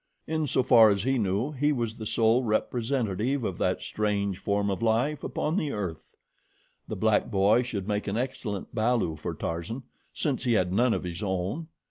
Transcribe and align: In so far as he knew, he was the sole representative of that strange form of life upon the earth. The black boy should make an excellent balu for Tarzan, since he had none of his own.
In 0.25 0.47
so 0.47 0.63
far 0.63 0.89
as 0.89 1.03
he 1.03 1.19
knew, 1.19 1.51
he 1.51 1.71
was 1.71 1.95
the 1.97 2.07
sole 2.07 2.43
representative 2.43 3.43
of 3.43 3.59
that 3.59 3.83
strange 3.83 4.39
form 4.39 4.71
of 4.71 4.81
life 4.81 5.23
upon 5.23 5.57
the 5.57 5.71
earth. 5.71 6.15
The 6.87 6.95
black 6.95 7.29
boy 7.29 7.61
should 7.61 7.87
make 7.87 8.07
an 8.07 8.17
excellent 8.17 8.73
balu 8.73 9.15
for 9.15 9.35
Tarzan, 9.35 9.83
since 10.11 10.43
he 10.43 10.53
had 10.53 10.73
none 10.73 10.95
of 10.95 11.03
his 11.03 11.21
own. 11.21 11.67